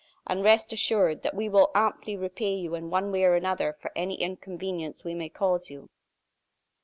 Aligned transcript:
And 0.25 0.43
rest 0.43 0.73
assured 0.73 1.21
that 1.21 1.35
we 1.35 1.47
shall 1.47 1.69
amply 1.75 2.17
repay 2.17 2.55
you 2.55 2.73
in 2.73 2.89
one 2.89 3.11
way 3.11 3.23
or 3.23 3.35
another 3.35 3.71
for 3.71 3.91
any 3.95 4.19
inconvenience 4.19 5.03
we 5.03 5.13
may 5.13 5.29
cause 5.29 5.69
you." 5.69 5.89